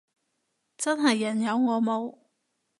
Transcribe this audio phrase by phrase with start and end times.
[0.77, 2.17] 真係人有我冇